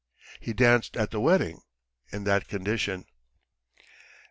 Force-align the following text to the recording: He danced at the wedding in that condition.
He 0.39 0.51
danced 0.51 0.97
at 0.97 1.11
the 1.11 1.19
wedding 1.21 1.61
in 2.11 2.23
that 2.23 2.47
condition. 2.47 3.05